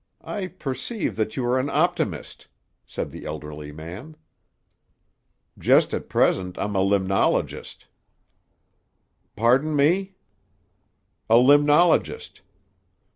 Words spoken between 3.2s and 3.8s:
elderly